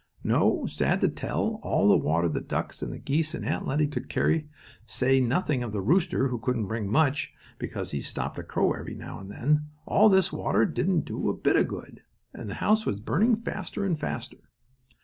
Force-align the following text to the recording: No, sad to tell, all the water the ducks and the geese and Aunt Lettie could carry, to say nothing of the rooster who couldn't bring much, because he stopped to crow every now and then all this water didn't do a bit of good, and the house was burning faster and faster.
No, 0.23 0.65
sad 0.65 0.99
to 1.01 1.09
tell, 1.09 1.59
all 1.61 1.87
the 1.87 1.95
water 1.95 2.27
the 2.27 2.41
ducks 2.41 2.81
and 2.81 2.91
the 2.91 2.97
geese 2.97 3.35
and 3.35 3.45
Aunt 3.45 3.67
Lettie 3.67 3.85
could 3.85 4.09
carry, 4.09 4.41
to 4.41 4.47
say 4.87 5.19
nothing 5.21 5.61
of 5.61 5.71
the 5.73 5.79
rooster 5.79 6.29
who 6.29 6.39
couldn't 6.39 6.65
bring 6.65 6.89
much, 6.91 7.35
because 7.59 7.91
he 7.91 8.01
stopped 8.01 8.37
to 8.37 8.43
crow 8.43 8.71
every 8.73 8.95
now 8.95 9.19
and 9.19 9.29
then 9.29 9.67
all 9.85 10.09
this 10.09 10.33
water 10.33 10.65
didn't 10.65 11.01
do 11.05 11.29
a 11.29 11.37
bit 11.37 11.55
of 11.55 11.67
good, 11.67 12.01
and 12.33 12.49
the 12.49 12.55
house 12.55 12.83
was 12.83 12.99
burning 12.99 13.35
faster 13.35 13.85
and 13.85 13.99
faster. 13.99 14.39